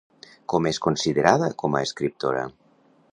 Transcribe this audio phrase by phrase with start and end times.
[0.53, 2.43] Com és considerada com a escriptora?